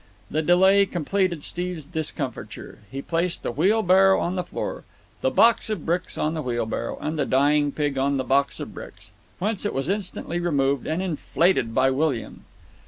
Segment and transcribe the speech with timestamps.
[0.31, 2.79] The delay completed Steve's discomfiture.
[2.89, 4.83] He placed the wheel harrow on the floor,
[5.21, 8.73] the box of bricks on the wheelbarrow, and the dying pig on the box of
[8.73, 12.45] bricks, whence it was instantly removed and inflated by William.